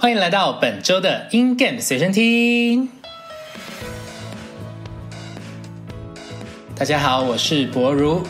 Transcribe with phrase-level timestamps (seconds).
[0.00, 2.88] 欢迎来到本周的 In Game 随身听。
[6.74, 8.22] 大家好，我是博如。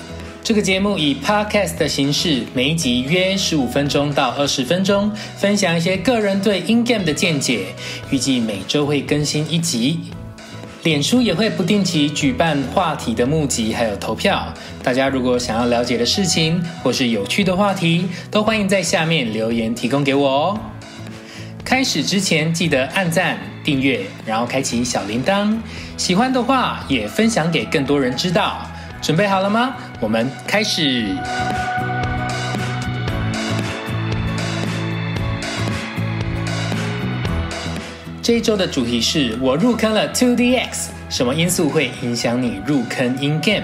[0.43, 7.67] 这个节目以 Podcast 的形式，每一集约十五分钟到二十分钟，分享一些个人对 In Game 的见解。
[8.11, 10.01] 预计每周会更新一集。
[10.83, 14.53] 脸书也会不定期举办话题的募集，还有投票。
[14.83, 20.61] 大家如果想要了解的事情，或是有趣的话题，都欢迎在下面留言提供给我哦。
[21.71, 25.57] 开始之前，记得按赞、订阅，然后开启小铃铛。
[25.97, 28.67] 喜欢的话，也分享给更多人知道。
[29.01, 29.77] 准备好了吗？
[30.01, 31.17] 我们开始。
[38.21, 43.63] 这一周的主题是我入坑了 Two DX，什么因素会影响你入坑 In Game？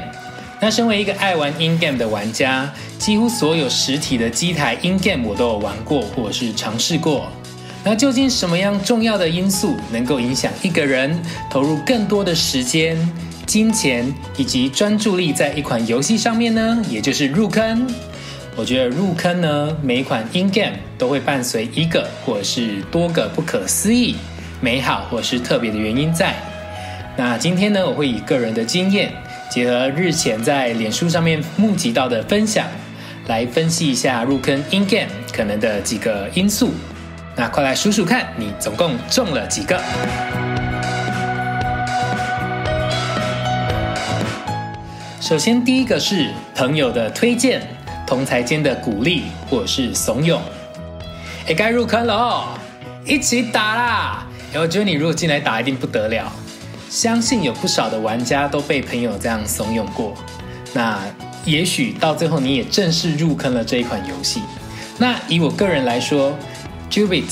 [0.60, 7.32] 那身为一个爱玩 In Game 的玩家，几乎所有实体的机台 In Game 我都有玩过，或者是尝试过。
[7.88, 11.16] 那究竟什么样重要的因素能够影响一个人
[11.48, 12.98] 投入更多的时间、
[13.46, 16.82] 金钱以及专注力在一款游戏上面呢？
[16.90, 17.86] 也就是入坑。
[18.56, 24.16] 我觉得入坑呢，每一款 in game 都会伴随一个或是多个不可思议、
[24.60, 26.34] 美好或是特别的原因在。
[27.16, 29.12] 那今天呢，我会以个人的经验，
[29.48, 32.66] 结合日前在脸书上面募集到的分享，
[33.28, 36.74] 来分析一下入坑 in game 可能的几个因素。
[37.38, 39.78] 那快来数数看，你总共中了几个？
[45.20, 47.60] 首先，第一个是朋友的推荐、
[48.06, 50.38] 同才间的鼓励或是怂恿。
[51.46, 52.44] 哎，该入坑了哦，
[53.04, 54.26] 一起打啦！
[54.54, 56.32] 我觉得你如果进来打，一定不得了。
[56.88, 60.14] 相信有不少的玩家都被朋友这样怂恿过。
[60.72, 60.98] 那
[61.44, 64.40] 也许到最后，你也正式入坑了这一款游戏。
[64.96, 66.34] 那以我个人来说
[66.90, 67.24] ，Jubit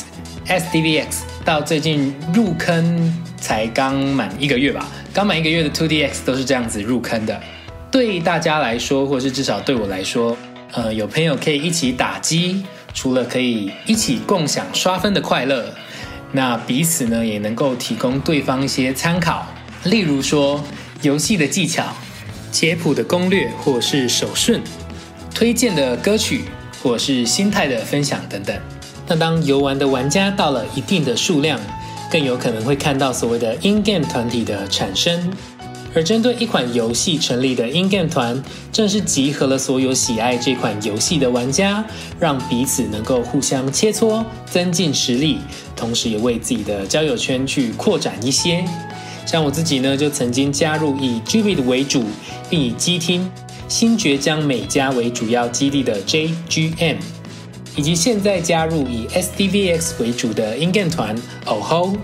[0.46, 1.06] SDVX
[1.44, 7.40] 到最近入坑才刚满一个月吧，刚满一个月的 2DX 都是这样子入坑的。
[7.90, 10.36] 对大家来说，或是至少对我来说，
[10.72, 15.72] 呃，有朋友可以一起打机，除了可以一起共享刷分的快乐，
[16.32, 19.46] 那彼此呢也能够提供对方一些参考，
[19.84, 20.64] 例如说
[21.02, 21.84] 游戏的技巧、
[22.50, 24.60] 解谱的攻略，或是手顺、
[25.32, 26.42] 推荐的歌曲，
[26.82, 28.56] 或是心态的分享等等。
[29.06, 31.60] 那当游玩的玩家到了一定的数量，
[32.10, 35.30] 更有可能会看到所谓的 in game 团体的产生。
[35.94, 41.84] 而针对一款游戏成立的 in game 团，正是集合了所有喜爱这款游戏的玩家，
[42.18, 45.38] 让彼此能够互相切磋，增进实力，
[45.76, 48.64] 同时也为自己的交友圈去扩展一些。
[49.24, 52.04] 像我自己呢，就曾经加入以 Jubit 为主，
[52.50, 53.30] 并以机厅
[53.68, 56.96] 新爵江美加为主要基地的 JGM。
[57.76, 61.96] 以及现在加入以 SDVX 为主的 In Game 团 OHO。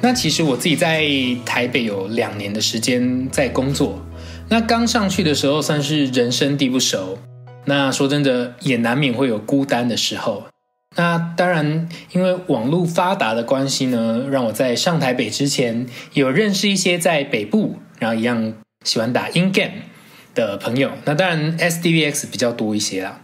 [0.00, 1.06] 那其实我自己在
[1.44, 4.00] 台北有两年的时间在工作。
[4.48, 7.18] 那刚上去的时候算是人生地不熟。
[7.66, 10.44] 那说真的，也难免会有孤单的时候。
[10.96, 19.82] 那当然，因为网络发达的关系呢，让我在上台北之前有认识一些在北部，然后一样喜欢打 In Game
[20.34, 20.90] 的朋友。
[21.04, 23.20] 那当然 SDVX 比较多一些啦。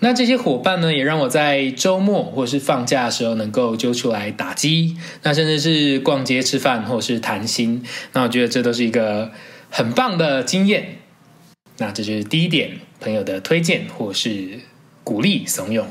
[0.00, 7.82] 那这些伙伴呢，也让我在周末或是放假的时候能够揪出来打机，那甚至是逛街、吃饭或是谈心。
[8.12, 9.32] 那我觉得这都是一个
[9.70, 10.98] 很棒的经验。
[11.78, 14.60] 那这就是第一点，朋友的推荐或是
[15.02, 15.84] 鼓励、怂恿。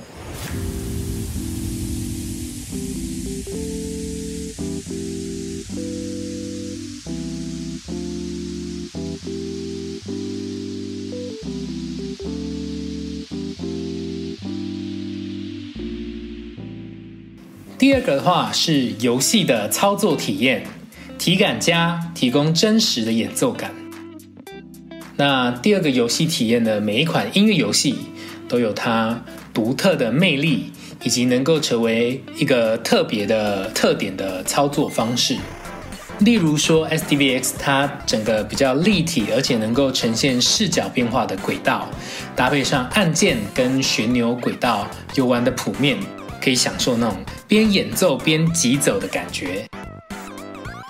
[17.86, 20.64] 第二个的话是游戏的操作体验，
[21.20, 23.70] 体感加，提供真实的演奏感。
[25.18, 27.96] 那第二个游戏体验的每一款音乐游戏
[28.50, 29.24] 都有它
[29.54, 30.72] 独特的魅力，
[31.04, 35.38] 以及能够成为一个特别的特点的操作方式。
[36.18, 41.88] 例如说，SDVX 它整个比较立体，而且能够呈现视角变化的轨道，
[42.36, 46.00] 搭配上按键跟旋钮轨道游玩的谱面。
[46.46, 49.66] 可以享受那种边演奏边疾走的感觉。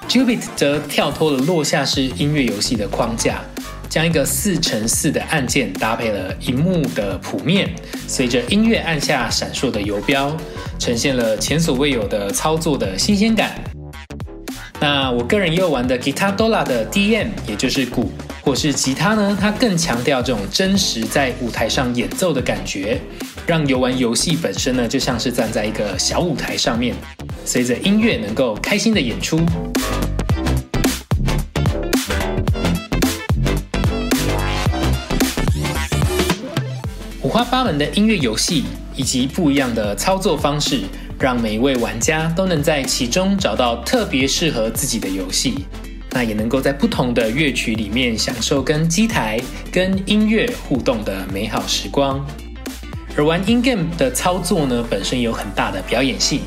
[0.10, 3.42] Jubit 则跳脱了落下式音乐游戏的框架，
[3.88, 7.74] 将一个四乘四的按键搭配了荧幕的谱面，
[8.06, 10.36] 随着音乐按下闪烁的游标，
[10.78, 13.56] 呈现了前所未有的操作的新鲜感。
[14.82, 18.12] 那我个人又玩的 Guitar Dola 的 DM，也就是鼓
[18.46, 23.02] 或是吉他呢，它更强调这种真实在舞台上演奏的感觉。
[23.48, 26.96] 让游玩游戏本身呢就像是站在一个小舞台上面，
[27.44, 29.40] 随着音乐能够开心的演出。
[37.24, 38.66] 五花八门的音乐游戏
[38.96, 40.82] 以及不一样的操作方式，
[41.20, 45.66] 让每一位玩家都能在其中找到特别适合自己的游戏。
[46.16, 49.38] 那也能够在不同的乐曲里面享受跟机台、
[49.70, 52.26] 跟音乐互动的美好时光。
[53.18, 56.40] 而玩 in game 的操作呢，本身有很大的表演性，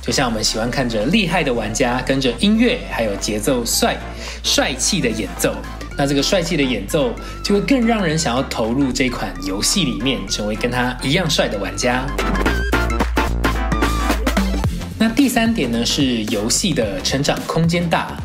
[0.00, 3.94] 就像我们喜欢看着厉害的玩家跟着音乐还有节奏帅
[4.42, 5.54] 帅气的演奏，
[5.98, 7.14] 那这个帅气的演奏
[7.44, 12.06] 就会更让人想要投入这款游戏里面，成为跟他一样帅的玩家。
[14.98, 18.16] 那第三点呢，是游戏的成长空间大。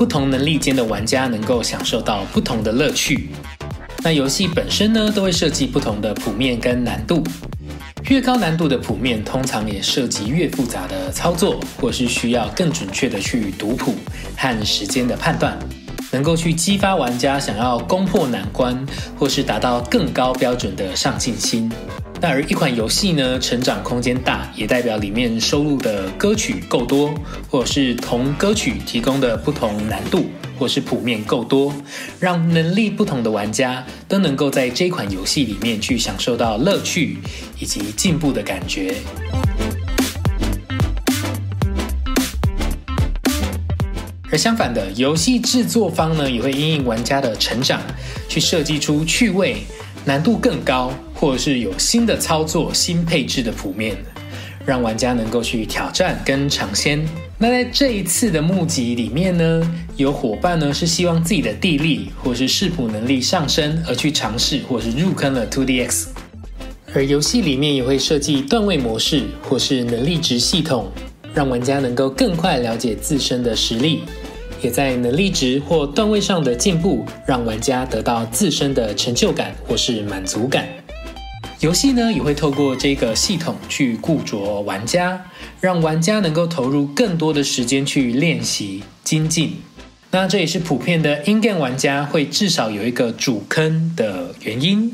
[0.00, 3.28] 不同能力间的玩家能够享受到不同的乐趣。
[4.02, 7.22] 那游戏本身呢，都会设计不同的谱面跟难度。
[8.08, 13.94] 越高难度的谱面，通常也涉及越复杂的操作，或是需要更准确的去读谱
[14.38, 15.54] 和时间的判断，
[16.10, 18.74] 能够去激发玩家想要攻破难关，
[19.18, 21.70] 或是达到更高标准的上进心。
[22.22, 27.14] 那而一款游戏呢，成长空间大，也代表里面收录的歌曲够多，
[27.48, 30.26] 或者是同歌曲提供的不同难度，
[30.58, 31.72] 或是谱面够多，
[32.18, 37.16] 让能力不同的玩家都能够在这款游戏里面去享受到乐趣
[37.58, 38.96] 以及进步的感觉。
[44.30, 47.80] 而相反的，游戏制作方呢，也会因应玩家的成长，
[48.28, 49.56] 去设计出趣味、
[50.04, 50.92] 难度更高。
[51.14, 53.94] 或者是有新的操作、新配置的谱面，
[54.64, 57.06] 让玩家能够去挑战跟尝鲜。
[57.36, 66.06] 那在这一次的募集里面呢，有伙伴呢是希望自己的地力或是视谱能力上升而去尝试，或是入坑了 2DX。
[66.94, 70.90] 而游戏里面也会设计段位模式或是能力值系统，
[71.34, 74.04] 让玩家能够更快了解自身的实力，
[74.62, 80.68] 也在能力值或段位上的进步，让玩家得到自身的成就感或是满足感。
[81.60, 85.26] 游戏呢也会透过这个系统去固着玩家，
[85.60, 89.56] 让玩家能够投入更多的时间去练习精进。
[90.10, 94.92] 那这也是普遍的 in game 玩家会至少有一个主坑的原因，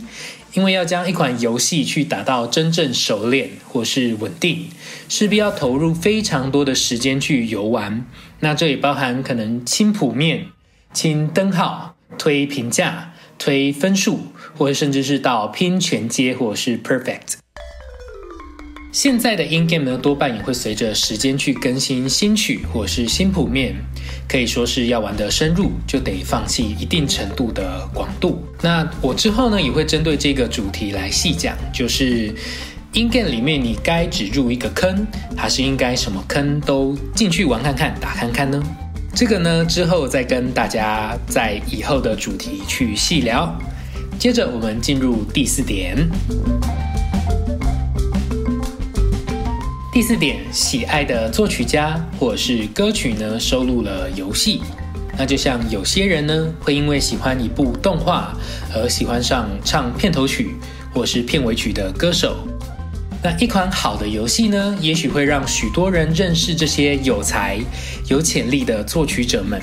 [0.54, 4.66] 因为要将一款游戏去打到真正熟练或是稳定，
[5.08, 8.04] 势必要投入非常多的时间去游玩。
[8.40, 10.46] 那这也包含可能清谱面、
[10.92, 13.12] 清灯号、推评价。
[13.38, 17.34] 推分数，或者甚至是到拼全阶，或者是 perfect。
[18.90, 23.74] 现在的 in game 呢，多半也会随着时间去更新新曲或者是新谱面，
[24.26, 28.42] 可以说是要玩的深入，就得放弃一定程度的广度。
[28.62, 32.34] 那我之后呢，也会针对这个主题来细讲，就是
[32.96, 35.06] in game 里面你该只入一个坑，
[35.36, 38.62] 还是应该什么坑都进去玩看看、打看看呢？
[39.14, 43.54] 这个呢，之后再跟大家在以后的主题去细聊。
[44.18, 46.08] 接着，我们进入第四点。
[49.92, 54.62] 第四点，喜爱的作曲家或是歌曲呢，收录了游戏。
[55.18, 58.34] 那就像有些人呢，会因为喜欢一部动画
[58.74, 60.54] 而喜欢上唱片头曲
[60.94, 62.36] 或是片尾曲的歌手。
[63.26, 67.58] 那一款好的游戏呢，也许会让许多人认识这些有才、
[68.08, 69.60] 有潜力的作曲者们。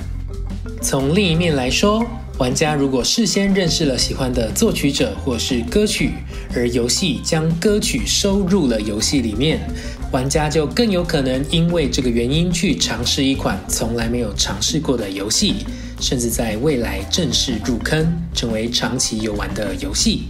[0.82, 2.06] 从另一面来说，
[2.38, 6.12] 玩家如果事先认识了喜欢的作曲者或是歌曲，
[6.54, 9.62] 而游戏将歌曲收入了游戏里面，
[10.12, 15.66] 玩家就更有可能因为这个原因去尝试一款从来没有尝试过的游戏，
[16.02, 20.24] 甚至在未来正式入坑，成为长期游玩的游戏。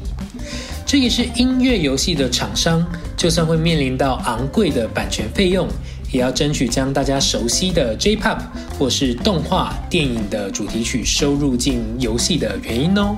[0.85, 2.85] 这也是音乐游戏的厂商，
[3.17, 5.67] 就算会面临到昂贵的版权费用，
[6.11, 8.37] 也要争取将大家熟悉的 J-Pop
[8.77, 13.15] 或是动画电影的主题曲收入进游戏的原因哦。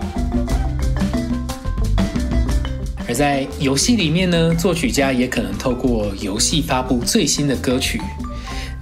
[3.08, 8.02] 而在游戏里面呢，作曲家也可能透过游戏发布最新的歌曲，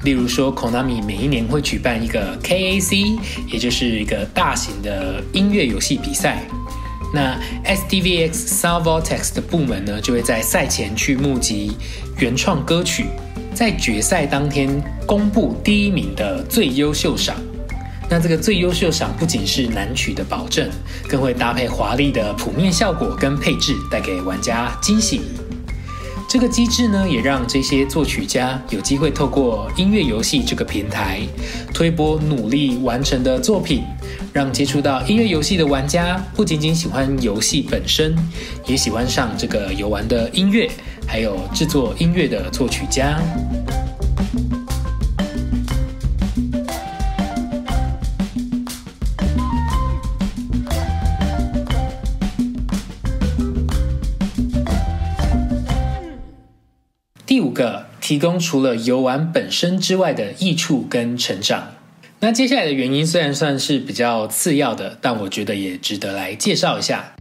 [0.03, 3.17] 例如说，Konami 每一年会举办一个 KAC，
[3.51, 6.45] 也就是一个大型的音乐游戏比赛。
[7.13, 11.77] 那 SDVX Sound Vortex 的部门呢，就会在赛前去募集
[12.17, 13.05] 原创歌曲，
[13.53, 14.67] 在决赛当天
[15.05, 17.35] 公布第一名的最优秀赏。
[18.09, 20.67] 那这个最优秀赏不仅是难曲的保证，
[21.07, 25.21] 更会搭配华丽的谱面效果跟配置，带给玩家惊喜。
[26.27, 31.21] 这个机制呢，也让这些作曲家有机会透过音乐游戏这个平台，
[31.71, 33.83] 推播努力完成的作品，
[34.33, 38.15] 让接触到音乐游戏的玩家不仅仅喜欢游戏本身，
[38.65, 40.69] 也喜欢上这个游玩的音乐，
[41.05, 43.19] 还有制作音乐的作曲家。
[57.25, 61.72] 第五个，提供除了游玩本身之外的益处跟成长。
[62.23, 67.13] 那接下来的原因虽然算是比较次要的，但我觉得也值得来介绍一下。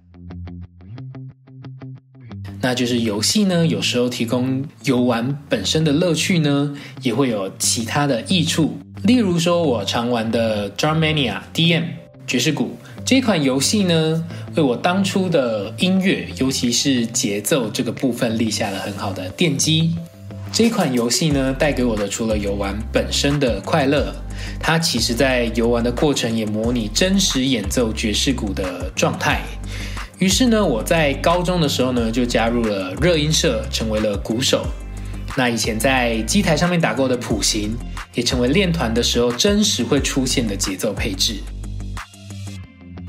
[2.60, 8.78] 那就是游戏呢，有时候提供游玩本身的乐趣呢，也会有其他的益处。
[9.02, 11.82] 例如说，我常玩的《Drumania》DM
[12.24, 19.96] 爵士鼓这款游戏呢，为我当初的音乐，尤其是节奏这个部分立下了很好的奠基。
[20.52, 24.14] 这款游戏呢，带给我的除了游玩本身的快乐，
[24.62, 29.40] 它其实在游玩的过程也模拟真实演奏爵士鼓的状态。
[30.18, 34.64] 于是呢，我在高中的时候呢，就加入了热音社，成为了鼓手。
[35.36, 37.76] 那以前在机台上面打过的谱型，
[38.14, 41.40] 也成为练团的时候真实会出现的节奏配置。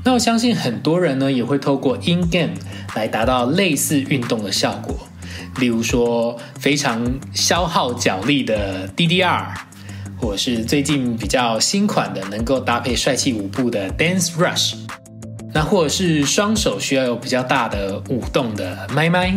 [0.02, 2.54] 那我相信很多人呢，也会透过 in game
[2.96, 4.96] 来达到类似运动的效果。
[5.60, 9.54] 例如说，非常消耗脚力的 DDR，
[10.24, 14.74] 或是最近比较新款的能够搭配帅气舞步的 Dance Rush，
[15.52, 19.34] 那或者是双手需要有比较大的舞动的 My My，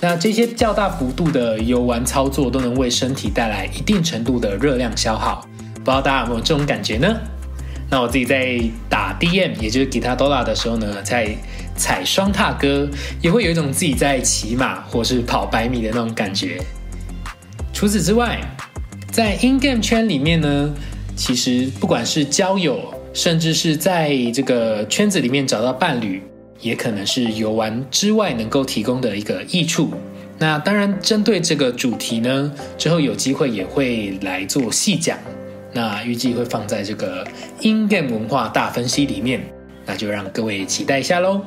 [0.00, 7.16] 那这些较大幅度的游玩操作都能为身体带来一定程度的热量消耗，不知道大家有没有这种感觉呢？
[7.88, 11.36] 那我自己在打 DM，也就是 Guitar Dora 的时候呢，在
[11.76, 12.88] 踩双踏歌，
[13.22, 16.60] 也会有一种自己在骑马或是跑百米的那种感觉。
[17.72, 18.40] 除此之外，
[19.14, 20.74] 在 In Game 圈里面呢，
[21.14, 26.20] 其实不管是交友，甚至是在这个圈子里面找到伴侣，
[26.60, 29.92] 也可能是游玩之外能够提供的一个益处。
[30.36, 35.16] 那当然，针对这个主题呢，之后有机会也会来做细讲。
[35.72, 37.24] 那预计会放在这个
[37.62, 39.40] In Game 文化大分析里面，
[39.86, 41.40] 那就让各位期待一下喽。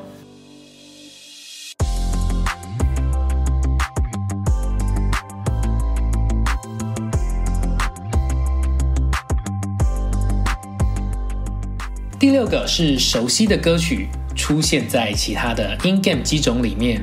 [12.18, 17.00] 第六个是熟悉的歌曲出现在其他的 In Game 机种里面，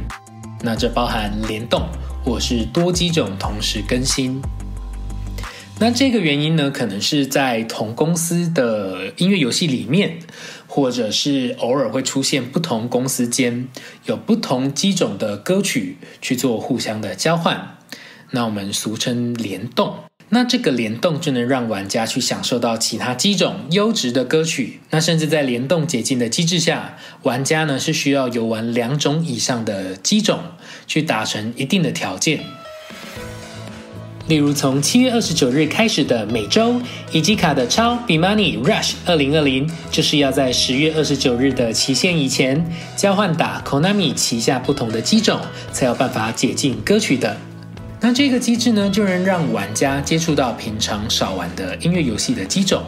[0.62, 1.88] 那这包含联动
[2.22, 4.42] 或是多机种同时更新。
[5.80, 10.20] 那这个原因呢，可能是在同公司的音乐游戏里面，
[10.68, 13.70] 或者是偶尔会出现不同公司间
[14.08, 17.78] 有不同机种的歌曲去做互相的交换，
[18.32, 19.96] 那我们俗称联动。
[20.30, 24.80] 那这个联动就能让玩家去享受到其他机种优质的歌曲。
[24.90, 30.40] 那甚至在联动解禁的机制下，玩家呢是需要游玩两种以上的机种，
[30.88, 32.40] 去达成一定的条件。
[34.28, 42.66] 例如，从七月二十九日开始的每周以及卡的超 B Money Rush 二零二零，就是要在十月二十九日的期限以前
[42.96, 45.40] 交换打 Konami 旗下不同的机种，
[45.72, 47.38] 才有办法解禁歌曲的。
[48.08, 52.84] 那这个机制呢，就能让玩家接触到平常少玩的音乐游戏的机种，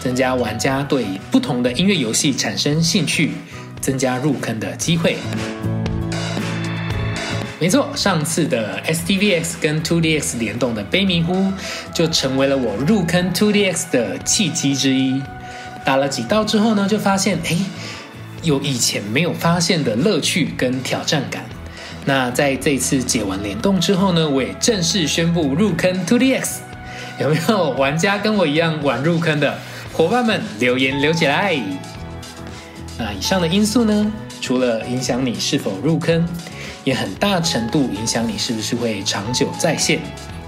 [0.00, 3.30] 增加玩家对不同的音乐游戏产生兴趣，
[3.80, 5.18] 增加入坑的机会。
[7.60, 11.52] 没错，上次的 SDVX 跟 2DX 联动的悲迷呼，
[11.94, 15.22] 就成为了我入坑 2DX 的契机之一。
[15.84, 17.56] 打了几道之后呢，就发现哎，
[18.42, 21.44] 有以前没有发现的乐趣跟挑战感。
[22.06, 26.62] 那在这次解完联动之后呢，我也正式宣布入坑 Two D X，。
[27.20, 29.58] 有没有玩家跟我一样晚入坑的
[29.92, 31.60] 伙伴们留言留起来？
[32.96, 36.26] 那以上的因素呢，除了影响你是否入坑。
[36.84, 39.98] 也很大程度影响你是不是会长久在线，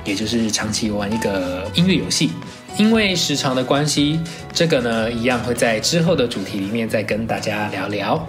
[0.05, 2.31] 也就是长期玩一个音乐游戏。
[2.77, 4.21] 因为时长的关系，
[4.53, 8.25] 这个呢一样会在之后的主题里面再跟大家聊聊。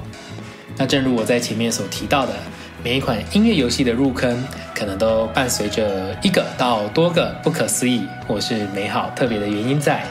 [0.76, 2.34] 那正如我在前面所提到的，
[2.82, 4.42] 每一款音乐游戏的入坑，
[4.74, 10.02] 可能都伴随着一个到多个不可思议或是美好特别的原因在。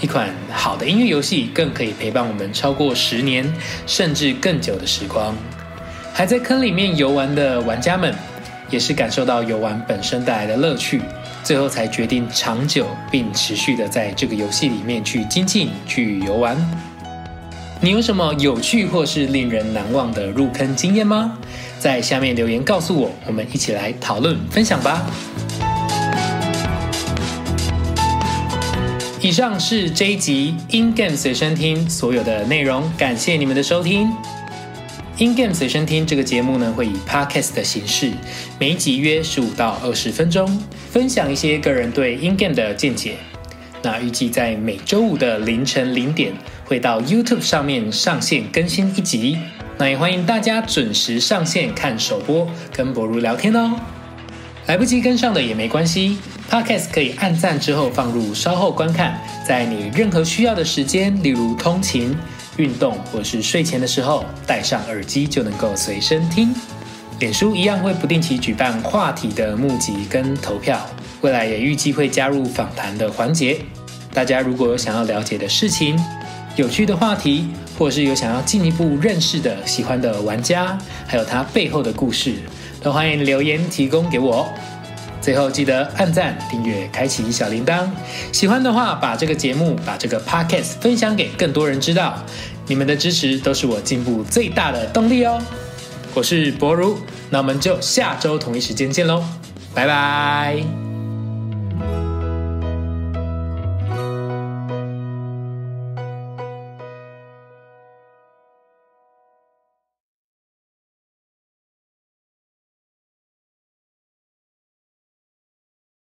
[0.00, 3.46] 一款好的音乐游戏，更可以陪伴我们超过十年
[3.86, 5.36] 甚至更久的时光。
[6.14, 8.14] 还在坑里面游玩的玩家们，
[8.70, 11.02] 也是感受到游玩本身带来的乐趣，
[11.44, 16.56] 最后才决定长久并持续的在这个游戏里面去精进、去游玩。
[17.82, 21.38] 你有什么有趣或是令人难忘的入坑经验吗？
[21.80, 25.10] 在下面留言告诉我，我们一起来讨论分享吧。
[29.22, 34.12] 以上是这一集 In Game 随身听所有的内容，感谢你们的收听。
[35.16, 38.12] In Game 随身听这个节目呢，会以 Podcast 的形式，
[38.58, 43.14] 每一集约十五到二十分钟，分享一些个人对 In Game 的见解。
[43.82, 46.34] 那预计在每周五的凌晨零点，
[46.66, 49.38] 会到 YouTube 上面上线更新一集。
[49.80, 53.80] 那也欢迎大家准时上线看首播，跟博如聊天哦。
[54.66, 56.18] 来不及跟上的也没关系
[56.50, 59.18] ，Podcast 可以按赞之后放入稍后观看，
[59.48, 62.14] 在你任何需要的时间，例如通勤。
[62.58, 66.54] 运动或是睡前的时候，戴上耳机就能够随身听。
[67.18, 70.78] 脸书一样会不定期举办话题的募集跟投票，
[71.22, 73.56] 未来也预计会加入访谈的环节。
[74.12, 75.98] 大家如果有想要了解的事情、
[76.54, 77.48] 有趣的话题，
[77.80, 82.34] 或是有想要进一步认识的喜欢的玩家，还有他背后的故事，
[82.82, 84.46] 都欢迎留言提供给我。
[85.18, 87.88] 最后记得按赞、订阅、开启小铃铛。
[88.32, 92.22] 喜欢的话，把这个节目、把这个 podcast 分享给更多人知道。
[92.66, 95.40] 你们的支持都是我进步最大的动力哦。
[96.12, 96.98] 我是博如，
[97.30, 99.24] 那我们就下周同一时间见喽，
[99.72, 100.79] 拜拜。